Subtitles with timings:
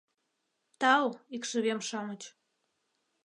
[0.81, 2.21] —Тау, икшывем-шамыч!